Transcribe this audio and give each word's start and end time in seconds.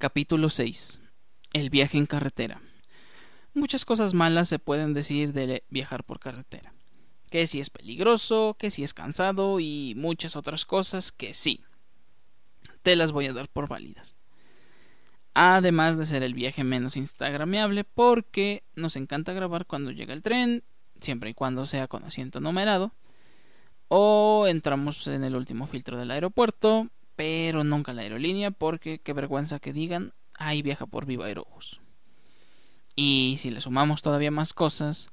Capítulo 0.00 0.48
6. 0.48 1.02
El 1.52 1.68
viaje 1.68 1.98
en 1.98 2.06
carretera. 2.06 2.62
Muchas 3.52 3.84
cosas 3.84 4.14
malas 4.14 4.48
se 4.48 4.58
pueden 4.58 4.94
decir 4.94 5.34
de 5.34 5.62
viajar 5.68 6.04
por 6.04 6.18
carretera. 6.18 6.72
Que 7.28 7.46
si 7.46 7.60
es 7.60 7.68
peligroso, 7.68 8.56
que 8.58 8.70
si 8.70 8.82
es 8.82 8.94
cansado 8.94 9.60
y 9.60 9.92
muchas 9.98 10.36
otras 10.36 10.64
cosas 10.64 11.12
que 11.12 11.34
sí. 11.34 11.62
Te 12.82 12.96
las 12.96 13.12
voy 13.12 13.26
a 13.26 13.34
dar 13.34 13.50
por 13.50 13.68
válidas. 13.68 14.16
Además 15.34 15.98
de 15.98 16.06
ser 16.06 16.22
el 16.22 16.32
viaje 16.32 16.64
menos 16.64 16.96
instagramiable 16.96 17.84
porque 17.84 18.64
nos 18.76 18.96
encanta 18.96 19.34
grabar 19.34 19.66
cuando 19.66 19.90
llega 19.90 20.14
el 20.14 20.22
tren, 20.22 20.64
siempre 20.98 21.28
y 21.28 21.34
cuando 21.34 21.66
sea 21.66 21.88
con 21.88 22.04
asiento 22.04 22.40
numerado. 22.40 22.94
O 23.88 24.46
entramos 24.48 25.06
en 25.08 25.24
el 25.24 25.36
último 25.36 25.66
filtro 25.66 25.98
del 25.98 26.10
aeropuerto, 26.10 26.88
pero 27.20 27.64
nunca 27.64 27.92
la 27.92 28.00
aerolínea 28.00 28.50
porque 28.50 28.98
qué 28.98 29.12
vergüenza 29.12 29.58
que 29.58 29.74
digan, 29.74 30.14
ahí 30.38 30.62
viaja 30.62 30.86
por 30.86 31.04
Viva 31.04 31.26
Aerobús. 31.26 31.82
Y 32.96 33.36
si 33.40 33.50
le 33.50 33.60
sumamos 33.60 34.00
todavía 34.00 34.30
más 34.30 34.54
cosas, 34.54 35.10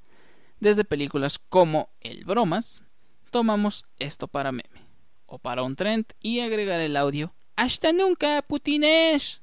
desde 0.62 0.86
películas 0.86 1.38
como 1.38 1.90
El 2.00 2.24
Bromas, 2.24 2.82
tomamos 3.30 3.86
esto 4.00 4.30
para 4.30 4.54
meme, 4.54 4.88
o 5.26 5.38
para 5.38 5.64
un 5.64 5.76
trend 5.76 6.06
y 6.22 6.40
agregar 6.40 6.80
el 6.80 6.96
audio 6.96 7.34
Hasta 7.58 7.92
nunca, 7.92 8.42
putines. 8.42 9.42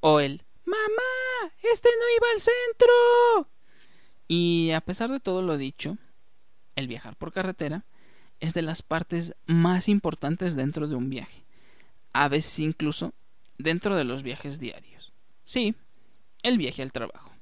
O 0.00 0.18
el 0.18 0.42
Mamá, 0.64 1.52
este 1.72 1.88
no 1.88 2.16
iba 2.16 2.26
al 2.34 2.40
centro. 2.40 3.48
Y 4.26 4.72
a 4.72 4.80
pesar 4.80 5.12
de 5.12 5.20
todo 5.20 5.40
lo 5.40 5.56
dicho, 5.56 5.98
el 6.74 6.88
viajar 6.88 7.14
por 7.14 7.32
carretera 7.32 7.84
es 8.40 8.54
de 8.54 8.62
las 8.62 8.82
partes 8.82 9.36
más 9.44 9.88
importantes 9.88 10.56
dentro 10.56 10.88
de 10.88 10.96
un 10.96 11.10
viaje 11.10 11.45
a 12.22 12.28
veces 12.28 12.58
incluso 12.60 13.12
dentro 13.58 13.94
de 13.94 14.04
los 14.04 14.22
viajes 14.22 14.58
diarios. 14.58 15.12
Sí, 15.44 15.74
el 16.42 16.56
viaje 16.56 16.82
al 16.82 16.92
trabajo. 16.92 17.32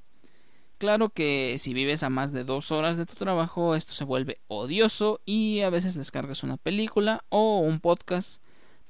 Claro 0.77 1.09
que 1.09 1.55
si 1.57 1.73
vives 1.73 2.03
a 2.03 2.09
más 2.09 2.33
de 2.33 2.43
dos 2.43 2.71
horas 2.71 2.97
de 2.97 3.05
tu 3.05 3.15
trabajo, 3.15 3.75
esto 3.75 3.93
se 3.93 4.03
vuelve 4.03 4.41
odioso 4.47 5.21
y 5.25 5.61
a 5.61 5.69
veces 5.69 5.95
descargas 5.95 6.43
una 6.43 6.57
película 6.57 7.23
o 7.29 7.59
un 7.59 7.79
podcast 7.79 8.41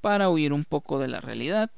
para 0.02 0.30
huir 0.30 0.54
un 0.54 0.66
poco 0.66 0.98
de 0.98 1.08
la 1.08 1.22
realidad 1.22 1.72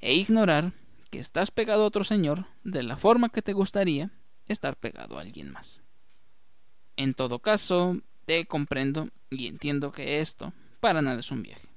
e 0.00 0.14
ignorar 0.14 0.72
que 1.10 1.18
estás 1.18 1.50
pegado 1.50 1.82
a 1.82 1.86
otro 1.86 2.04
señor 2.04 2.46
de 2.62 2.84
la 2.84 2.96
forma 2.96 3.28
que 3.28 3.42
te 3.42 3.54
gustaría 3.54 4.12
estar 4.46 4.76
pegado 4.76 5.18
a 5.18 5.22
alguien 5.22 5.50
más. 5.50 5.82
En 6.96 7.14
todo 7.14 7.40
caso, 7.40 7.96
te 8.24 8.46
comprendo 8.46 9.08
y 9.30 9.48
entiendo 9.48 9.90
que 9.90 10.20
esto 10.20 10.52
para 10.78 11.02
nada 11.02 11.18
es 11.18 11.32
un 11.32 11.42
viaje. 11.42 11.67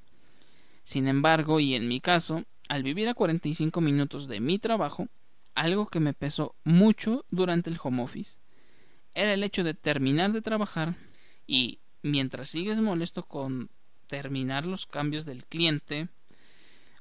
Sin 0.83 1.07
embargo, 1.07 1.59
y 1.59 1.75
en 1.75 1.87
mi 1.87 1.99
caso, 1.99 2.43
al 2.69 2.83
vivir 2.83 3.09
a 3.09 3.13
45 3.13 3.81
minutos 3.81 4.27
de 4.27 4.39
mi 4.39 4.59
trabajo, 4.59 5.07
algo 5.55 5.87
que 5.87 5.99
me 5.99 6.13
pesó 6.13 6.55
mucho 6.63 7.25
durante 7.29 7.69
el 7.69 7.79
home 7.81 8.03
office 8.03 8.39
era 9.13 9.33
el 9.33 9.43
hecho 9.43 9.63
de 9.63 9.73
terminar 9.73 10.31
de 10.31 10.41
trabajar 10.41 10.95
y 11.47 11.79
mientras 12.01 12.49
sigues 12.49 12.79
molesto 12.79 13.23
con 13.23 13.69
terminar 14.07 14.65
los 14.65 14.85
cambios 14.85 15.25
del 15.25 15.45
cliente 15.45 16.09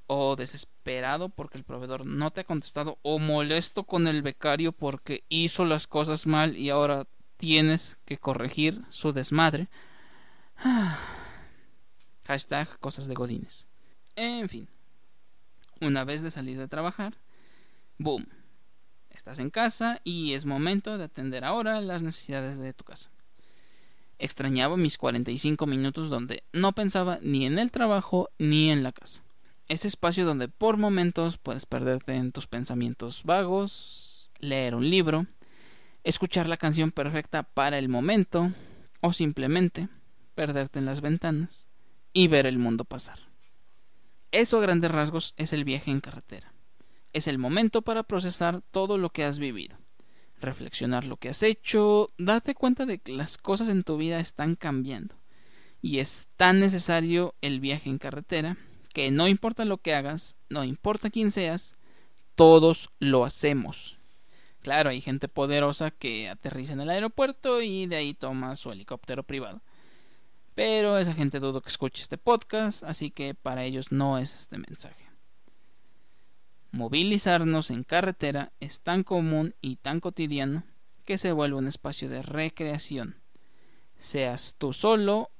o 0.07 0.35
desesperado 0.37 1.29
porque 1.29 1.59
el 1.59 1.65
proveedor 1.65 2.05
no 2.07 2.31
te 2.33 2.41
ha 2.41 2.45
contestado 2.45 2.99
o 3.03 3.19
molesto 3.19 3.85
con 3.85 4.09
el 4.09 4.23
becario 4.23 4.73
porque 4.73 5.25
hizo 5.29 5.65
las 5.65 5.87
cosas 5.87 6.27
mal 6.27 6.57
y 6.57 6.71
ahora 6.71 7.07
tienes 7.37 7.97
que 8.05 8.19
corregir 8.19 8.83
su 8.91 9.13
desmadre. 9.13 9.69
Hashtag 12.25 12.79
cosas 12.81 13.07
de 13.07 13.15
godines. 13.15 13.70
En 14.17 14.49
fin. 14.49 14.69
Una 15.81 16.05
vez 16.05 16.23
de 16.23 16.31
salir 16.31 16.59
de 16.59 16.69
trabajar, 16.69 17.17
boom. 17.99 18.27
Estás 19.11 19.39
en 19.39 19.51
casa 19.51 20.01
y 20.05 20.35
es 20.35 20.45
momento 20.45 20.99
de 20.99 21.05
atender 21.05 21.45
ahora 21.45 21.81
las 21.81 22.03
necesidades 22.03 22.59
de 22.59 22.73
tu 22.73 22.85
casa. 22.85 23.11
Extrañaba 24.19 24.77
mis 24.77 24.99
45 24.99 25.67
minutos 25.67 26.11
donde 26.11 26.45
no 26.53 26.73
pensaba 26.73 27.19
ni 27.23 27.47
en 27.47 27.59
el 27.59 27.71
trabajo 27.71 28.29
ni 28.39 28.71
en 28.71 28.83
la 28.83 28.93
casa. 28.93 29.23
Ese 29.69 29.89
espacio 29.89 30.27
donde 30.27 30.49
por 30.49 30.77
momentos 30.77 31.39
puedes 31.39 31.65
perderte 31.65 32.15
en 32.15 32.33
tus 32.33 32.47
pensamientos 32.47 33.23
vagos, 33.25 34.31
leer 34.39 34.75
un 34.75 34.91
libro, 34.91 35.27
escuchar 36.05 36.47
la 36.47 36.57
canción 36.57 36.91
perfecta 36.91 37.43
para 37.43 37.79
el 37.79 37.89
momento 37.89 38.53
o 39.01 39.13
simplemente 39.13 39.89
perderte 40.35 40.79
en 40.79 40.87
las 40.87 41.01
ventanas 41.01 41.69
y 42.13 42.29
ver 42.29 42.47
el 42.47 42.59
mundo 42.59 42.85
pasar. 42.85 43.30
Eso 44.33 44.59
a 44.59 44.61
grandes 44.61 44.91
rasgos 44.91 45.35
es 45.37 45.53
el 45.53 45.65
viaje 45.65 45.91
en 45.91 46.01
carretera. 46.01 46.53
Es 47.13 47.27
el 47.27 47.39
momento 47.39 47.83
para 47.83 48.05
procesar 48.05 48.63
todo 48.71 48.97
lo 48.97 49.11
que 49.11 49.25
has 49.25 49.41
vivido, 49.41 49.77
reflexionar 50.41 51.05
lo 51.05 51.17
que 51.17 51.31
has 51.31 51.43
hecho, 51.43 52.11
darte 52.17 52.55
cuenta 52.55 52.87
de 52.87 52.99
que 52.99 53.13
las 53.13 53.39
cosas 53.39 53.69
en 53.69 53.83
tu 53.83 53.97
vida 53.97 54.21
están 54.21 54.55
cambiando. 54.55 55.17
Y 55.83 55.99
es 55.99 56.29
tan 56.37 56.61
necesario 56.61 57.35
el 57.41 57.59
viaje 57.59 57.91
en 57.91 57.99
carretera 57.99 58.57
que 58.93 59.11
no 59.11 59.27
importa 59.27 59.65
lo 59.65 59.79
que 59.79 59.95
hagas, 59.95 60.37
no 60.49 60.63
importa 60.63 61.11
quién 61.11 61.31
seas, 61.31 61.77
todos 62.37 62.91
lo 63.01 63.25
hacemos. 63.25 63.99
Claro, 64.63 64.91
hay 64.91 65.01
gente 65.01 65.27
poderosa 65.27 65.91
que 65.91 66.29
aterriza 66.29 66.75
en 66.75 66.81
el 66.81 66.91
aeropuerto 66.91 67.63
y 67.63 67.87
de 67.87 67.97
ahí 67.97 68.15
toma 68.15 68.55
su 68.57 68.71
helicóptero 68.71 69.23
privado. 69.23 69.63
Pero 70.61 70.99
esa 70.99 71.15
gente 71.15 71.41
dudo 71.41 71.63
que 71.63 71.71
escuche 71.71 72.03
este 72.03 72.19
podcast, 72.19 72.83
así 72.83 73.11
que 73.11 73.35
para 73.35 73.65
ellos 73.65 73.93
no 73.93 74.19
es 74.19 74.35
este 74.35 74.59
mensaje. 74.59 75.09
Movilizarnos 76.71 77.71
en 77.71 77.83
carretera 77.83 78.53
es 78.61 78.83
tan 78.83 79.03
común 79.03 79.55
y 79.63 79.77
tan 79.77 80.01
cotidiano 80.01 80.65
que 81.07 81.17
se 81.17 81.33
vuelve 81.33 81.57
un 81.57 81.67
espacio 81.67 82.11
de 82.11 82.21
recreación. 82.21 83.17
Seas 83.99 84.55
tú 84.59 84.75
solo 84.75 85.31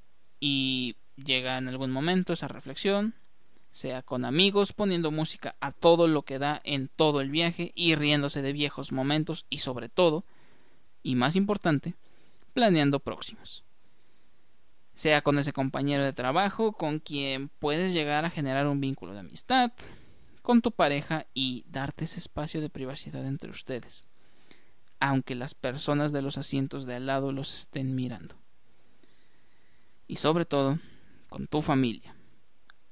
y 0.41 0.97
llega 1.23 1.59
en 1.59 1.69
algún 1.69 1.91
momento 1.91 2.33
esa 2.33 2.49
reflexión, 2.49 3.13
sea 3.73 4.01
con 4.01 4.25
amigos 4.25 4.73
poniendo 4.73 5.11
música 5.11 5.55
a 5.61 5.71
todo 5.71 6.09
lo 6.09 6.23
que 6.23 6.39
da 6.39 6.63
en 6.65 6.89
todo 6.89 7.21
el 7.21 7.29
viaje 7.29 7.73
y 7.75 7.95
riéndose 7.95 8.41
de 8.41 8.55
viejos 8.55 8.91
momentos 8.91 9.45
y 9.51 9.59
sobre 9.59 9.91
todo, 9.91 10.25
y 11.03 11.15
más 11.15 11.37
importante, 11.37 11.95
planeando 12.55 13.01
próximos 13.01 13.65
sea 15.01 15.23
con 15.23 15.39
ese 15.39 15.55
compañero 15.55 16.05
de 16.05 16.13
trabajo 16.13 16.73
con 16.73 16.99
quien 16.99 17.49
puedes 17.49 17.95
llegar 17.95 18.27
a 18.27 18.31
generar 18.31 18.67
un 18.67 18.83
vínculo 18.83 19.15
de 19.15 19.21
amistad, 19.21 19.73
con 20.43 20.61
tu 20.61 20.73
pareja 20.73 21.25
y 21.33 21.65
darte 21.71 22.05
ese 22.05 22.19
espacio 22.19 22.61
de 22.61 22.69
privacidad 22.69 23.27
entre 23.27 23.51
ustedes, 23.51 24.09
aunque 25.01 25.35
las 25.35 25.55
personas 25.55 26.13
de 26.13 26.21
los 26.21 26.37
asientos 26.37 26.85
de 26.85 26.97
al 26.97 27.07
lado 27.07 27.33
los 27.33 27.61
estén 27.61 27.95
mirando. 27.95 28.37
Y 30.07 30.17
sobre 30.17 30.45
todo, 30.45 30.79
con 31.31 31.47
tu 31.47 31.63
familia. 31.63 32.15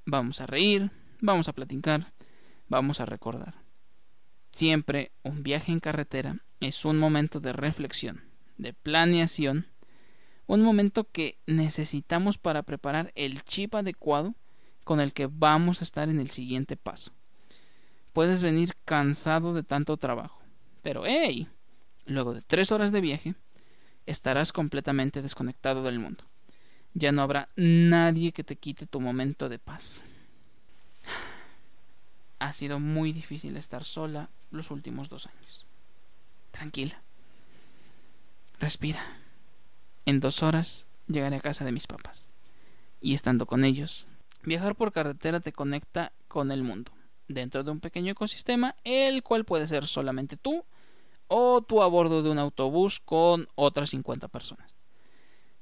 Vamos 0.06 0.40
a 0.40 0.46
reír, 0.46 0.90
vamos 1.20 1.48
a 1.48 1.52
platicar, 1.52 2.14
vamos 2.68 3.02
a 3.02 3.04
recordar. 3.04 3.52
Siempre 4.50 5.12
un 5.24 5.42
viaje 5.42 5.72
en 5.72 5.80
carretera 5.80 6.38
es 6.60 6.86
un 6.86 6.98
momento 6.98 7.38
de 7.38 7.52
reflexión, 7.52 8.22
de 8.56 8.72
planeación, 8.72 9.66
un 10.48 10.62
momento 10.62 11.04
que 11.04 11.38
necesitamos 11.46 12.38
para 12.38 12.62
preparar 12.62 13.12
el 13.14 13.44
chip 13.44 13.74
adecuado 13.74 14.34
con 14.82 14.98
el 14.98 15.12
que 15.12 15.28
vamos 15.30 15.80
a 15.80 15.84
estar 15.84 16.08
en 16.08 16.18
el 16.18 16.30
siguiente 16.30 16.76
paso. 16.76 17.12
Puedes 18.14 18.42
venir 18.42 18.74
cansado 18.84 19.52
de 19.52 19.62
tanto 19.62 19.98
trabajo, 19.98 20.40
pero 20.82 21.04
hey, 21.06 21.46
luego 22.06 22.32
de 22.32 22.40
tres 22.40 22.72
horas 22.72 22.90
de 22.90 23.02
viaje, 23.02 23.34
estarás 24.06 24.52
completamente 24.52 25.20
desconectado 25.20 25.82
del 25.82 25.98
mundo. 25.98 26.24
Ya 26.94 27.12
no 27.12 27.20
habrá 27.20 27.48
nadie 27.54 28.32
que 28.32 28.42
te 28.42 28.56
quite 28.56 28.86
tu 28.86 29.00
momento 29.00 29.50
de 29.50 29.58
paz. 29.58 30.04
Ha 32.38 32.54
sido 32.54 32.80
muy 32.80 33.12
difícil 33.12 33.56
estar 33.58 33.84
sola 33.84 34.30
los 34.50 34.70
últimos 34.70 35.10
dos 35.10 35.26
años. 35.26 35.66
Tranquila. 36.52 37.02
Respira. 38.58 39.27
En 40.08 40.20
dos 40.20 40.42
horas 40.42 40.86
llegaré 41.06 41.36
a 41.36 41.40
casa 41.40 41.66
de 41.66 41.72
mis 41.72 41.86
papás. 41.86 42.32
Y 43.02 43.12
estando 43.12 43.44
con 43.44 43.62
ellos, 43.62 44.08
viajar 44.42 44.74
por 44.74 44.90
carretera 44.90 45.40
te 45.40 45.52
conecta 45.52 46.12
con 46.28 46.50
el 46.50 46.62
mundo, 46.62 46.92
dentro 47.28 47.62
de 47.62 47.72
un 47.72 47.80
pequeño 47.80 48.12
ecosistema, 48.12 48.74
el 48.84 49.22
cual 49.22 49.44
puede 49.44 49.68
ser 49.68 49.86
solamente 49.86 50.38
tú 50.38 50.64
o 51.26 51.60
tú 51.60 51.82
a 51.82 51.88
bordo 51.88 52.22
de 52.22 52.30
un 52.30 52.38
autobús 52.38 53.00
con 53.00 53.48
otras 53.54 53.90
50 53.90 54.28
personas. 54.28 54.78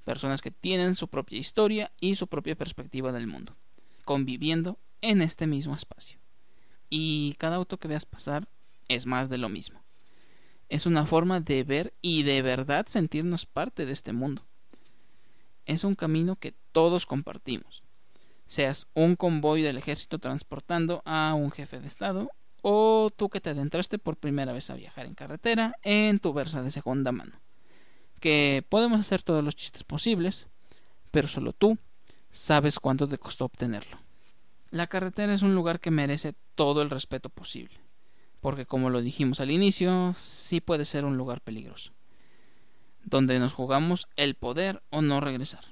Personas 0.05 0.43
que 0.43 0.53
tienen 0.53 0.95
su 0.95 1.09
propia 1.09 1.41
historia 1.41 1.91
y 2.01 2.15
su 2.15 2.29
propia 2.29 2.55
perspectiva 2.55 3.11
del 3.11 3.27
mundo, 3.27 3.57
conviviendo 4.05 4.79
en 5.01 5.23
este 5.23 5.49
mismo 5.49 5.75
espacio. 5.75 6.21
Y 6.89 7.35
cada 7.39 7.57
auto 7.57 7.79
que 7.79 7.89
veas 7.89 8.07
pasar 8.07 8.47
es 8.87 9.07
más 9.07 9.29
de 9.29 9.39
lo 9.39 9.49
mismo 9.49 9.86
es 10.69 10.87
una 10.87 11.07
forma 11.07 11.41
de 11.41 11.65
ver 11.65 11.95
y 12.01 12.23
de 12.23 12.43
verdad 12.43 12.87
sentirnos 12.87 13.47
parte 13.47 13.87
de 13.87 13.93
este 13.93 14.13
mundo. 14.13 14.43
Es 15.65 15.85
un 15.85 15.95
camino 15.95 16.37
que 16.37 16.55
todos 16.73 17.07
compartimos. 17.07 17.83
Seas 18.47 18.87
un 18.95 19.17
convoy 19.17 19.63
del 19.63 19.79
ejército 19.79 20.19
transportando 20.19 21.03
a 21.05 21.35
un 21.35 21.51
jefe 21.51 21.81
de 21.81 21.89
Estado 21.89 22.31
o 22.63 23.11
tú 23.15 23.29
que 23.29 23.41
te 23.41 23.51
adentraste 23.51 23.99
por 23.99 24.17
primera 24.17 24.53
vez 24.53 24.71
a 24.71 24.75
viajar 24.75 25.07
en 25.07 25.15
carretera 25.15 25.75
en 25.83 26.19
tu 26.19 26.33
Versa 26.33 26.63
de 26.63 26.71
segunda 26.71 27.13
mano. 27.13 27.41
Que 28.21 28.65
podemos 28.69 29.01
hacer 29.01 29.23
todos 29.23 29.45
los 29.45 29.57
chistes 29.57 29.85
posibles, 29.85 30.47
pero 31.11 31.29
solo 31.29 31.53
tú 31.53 31.79
sabes 32.31 32.79
cuánto 32.79 33.09
te 33.09 33.19
costó 33.19 33.45
obtenerlo. 33.45 33.99
La 34.71 34.87
carretera 34.87 35.33
es 35.33 35.43
un 35.43 35.55
lugar 35.55 35.81
que 35.81 35.91
merece 35.91 36.35
todo 36.55 36.83
el 36.83 36.91
respeto 36.91 37.29
posible, 37.29 37.79
porque 38.47 38.65
como 38.65 38.91
lo 38.91 39.03
dijimos 39.03 39.41
al 39.41 39.51
inicio, 39.51 40.15
sí 40.17 40.61
puede 40.61 40.85
ser 40.85 41.05
un 41.05 41.17
lugar 41.17 41.41
peligroso, 41.41 41.91
donde 43.03 43.41
nos 43.41 43.53
jugamos 43.53 44.07
el 44.15 44.37
poder 44.37 44.85
o 44.91 45.03
no 45.03 45.21
regresar. 45.21 45.65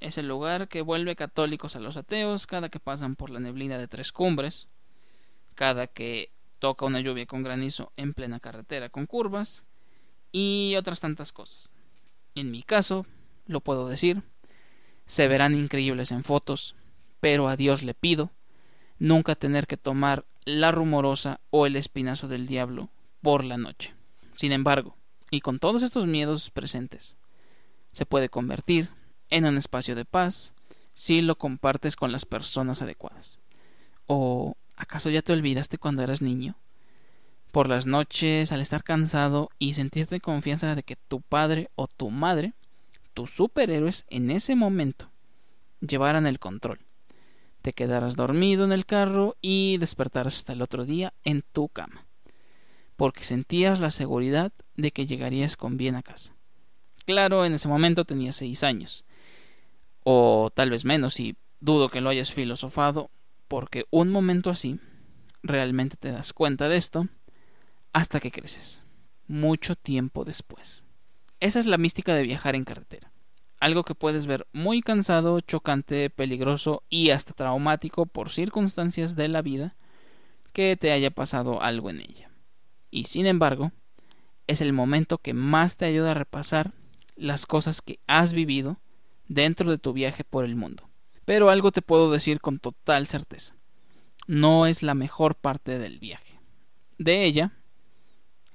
Es 0.00 0.18
el 0.18 0.26
lugar 0.26 0.66
que 0.66 0.82
vuelve 0.82 1.14
católicos 1.14 1.76
a 1.76 1.78
los 1.78 1.96
ateos 1.96 2.48
cada 2.48 2.70
que 2.70 2.80
pasan 2.80 3.14
por 3.14 3.30
la 3.30 3.38
neblina 3.38 3.78
de 3.78 3.86
tres 3.86 4.10
cumbres, 4.10 4.66
cada 5.54 5.86
que 5.86 6.32
toca 6.58 6.86
una 6.86 6.98
lluvia 6.98 7.24
con 7.24 7.44
granizo 7.44 7.92
en 7.96 8.14
plena 8.14 8.40
carretera 8.40 8.88
con 8.88 9.06
curvas 9.06 9.64
y 10.32 10.74
otras 10.76 10.98
tantas 10.98 11.30
cosas. 11.30 11.72
En 12.34 12.50
mi 12.50 12.64
caso, 12.64 13.06
lo 13.46 13.60
puedo 13.60 13.86
decir, 13.86 14.24
se 15.06 15.28
verán 15.28 15.54
increíbles 15.54 16.10
en 16.10 16.24
fotos, 16.24 16.74
pero 17.20 17.46
a 17.46 17.54
Dios 17.54 17.84
le 17.84 17.94
pido 17.94 18.32
nunca 19.02 19.34
tener 19.34 19.66
que 19.66 19.76
tomar 19.76 20.24
la 20.44 20.70
rumorosa 20.70 21.40
o 21.50 21.66
el 21.66 21.76
espinazo 21.76 22.28
del 22.28 22.46
diablo 22.46 22.88
por 23.20 23.44
la 23.44 23.58
noche. 23.58 23.94
Sin 24.36 24.52
embargo, 24.52 24.96
y 25.30 25.40
con 25.40 25.58
todos 25.58 25.82
estos 25.82 26.06
miedos 26.06 26.50
presentes, 26.50 27.16
se 27.92 28.06
puede 28.06 28.28
convertir 28.28 28.88
en 29.28 29.44
un 29.44 29.58
espacio 29.58 29.94
de 29.94 30.04
paz 30.04 30.54
si 30.94 31.20
lo 31.20 31.36
compartes 31.36 31.96
con 31.96 32.12
las 32.12 32.24
personas 32.24 32.80
adecuadas. 32.82 33.38
O 34.06 34.56
¿Acaso 34.76 35.10
ya 35.10 35.22
te 35.22 35.32
olvidaste 35.32 35.78
cuando 35.78 36.02
eras 36.02 36.22
niño? 36.22 36.56
Por 37.50 37.68
las 37.68 37.86
noches, 37.86 38.50
al 38.50 38.60
estar 38.60 38.82
cansado 38.82 39.50
y 39.58 39.74
sentirte 39.74 40.20
confianza 40.20 40.74
de 40.74 40.82
que 40.82 40.96
tu 40.96 41.20
padre 41.20 41.70
o 41.74 41.86
tu 41.86 42.10
madre, 42.10 42.54
tus 43.14 43.30
superhéroes 43.30 44.06
en 44.08 44.30
ese 44.30 44.56
momento, 44.56 45.10
llevaran 45.80 46.26
el 46.26 46.38
control. 46.38 46.80
Te 47.62 47.72
quedarás 47.72 48.16
dormido 48.16 48.64
en 48.64 48.72
el 48.72 48.84
carro 48.86 49.36
y 49.40 49.76
despertarás 49.78 50.36
hasta 50.38 50.52
el 50.52 50.62
otro 50.62 50.84
día 50.84 51.14
en 51.22 51.42
tu 51.42 51.68
cama, 51.68 52.06
porque 52.96 53.22
sentías 53.22 53.78
la 53.78 53.92
seguridad 53.92 54.52
de 54.74 54.90
que 54.90 55.06
llegarías 55.06 55.56
con 55.56 55.76
bien 55.76 55.94
a 55.94 56.02
casa. 56.02 56.34
Claro, 57.04 57.44
en 57.44 57.54
ese 57.54 57.68
momento 57.68 58.04
tenías 58.04 58.36
seis 58.36 58.64
años, 58.64 59.04
o 60.02 60.50
tal 60.52 60.70
vez 60.70 60.84
menos, 60.84 61.20
y 61.20 61.36
dudo 61.60 61.88
que 61.88 62.00
lo 62.00 62.10
hayas 62.10 62.32
filosofado 62.32 63.10
porque 63.46 63.84
un 63.90 64.10
momento 64.10 64.50
así 64.50 64.80
realmente 65.44 65.96
te 65.96 66.10
das 66.10 66.32
cuenta 66.32 66.68
de 66.68 66.76
esto 66.76 67.06
hasta 67.92 68.18
que 68.18 68.32
creces, 68.32 68.82
mucho 69.28 69.76
tiempo 69.76 70.24
después. 70.24 70.84
Esa 71.38 71.60
es 71.60 71.66
la 71.66 71.78
mística 71.78 72.14
de 72.14 72.22
viajar 72.24 72.56
en 72.56 72.64
carretera. 72.64 73.11
Algo 73.62 73.84
que 73.84 73.94
puedes 73.94 74.26
ver 74.26 74.48
muy 74.52 74.80
cansado, 74.80 75.40
chocante, 75.40 76.10
peligroso 76.10 76.82
y 76.90 77.10
hasta 77.10 77.32
traumático 77.32 78.06
por 78.06 78.28
circunstancias 78.28 79.14
de 79.14 79.28
la 79.28 79.40
vida 79.40 79.76
que 80.52 80.76
te 80.76 80.90
haya 80.90 81.12
pasado 81.12 81.62
algo 81.62 81.88
en 81.88 82.00
ella. 82.00 82.28
Y 82.90 83.04
sin 83.04 83.24
embargo, 83.24 83.70
es 84.48 84.62
el 84.62 84.72
momento 84.72 85.18
que 85.18 85.32
más 85.32 85.76
te 85.76 85.84
ayuda 85.84 86.10
a 86.10 86.14
repasar 86.14 86.72
las 87.14 87.46
cosas 87.46 87.82
que 87.82 88.00
has 88.08 88.32
vivido 88.32 88.80
dentro 89.28 89.70
de 89.70 89.78
tu 89.78 89.92
viaje 89.92 90.24
por 90.24 90.44
el 90.44 90.56
mundo. 90.56 90.90
Pero 91.24 91.48
algo 91.48 91.70
te 91.70 91.82
puedo 91.82 92.10
decir 92.10 92.40
con 92.40 92.58
total 92.58 93.06
certeza. 93.06 93.54
No 94.26 94.66
es 94.66 94.82
la 94.82 94.96
mejor 94.96 95.36
parte 95.36 95.78
del 95.78 96.00
viaje. 96.00 96.40
De 96.98 97.22
ella 97.22 97.52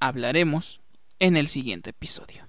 hablaremos 0.02 0.82
en 1.20 1.38
el 1.38 1.48
siguiente 1.48 1.92
episodio. 1.92 2.47